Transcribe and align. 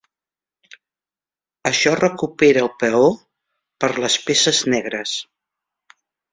Això 1.71 1.93
recupera 1.99 2.65
el 2.67 2.71
peó 2.85 3.11
per 3.85 3.93
les 4.07 4.19
peces 4.31 4.65
negres. 4.77 5.17